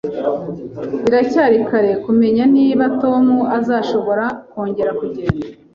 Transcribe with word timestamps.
Biracyari 1.03 1.57
kare 1.69 1.91
kumenya 2.05 2.43
niba 2.55 2.83
Tom 3.01 3.25
azashobora 3.57 4.25
kongera 4.51 4.91
kugenda 4.99 5.45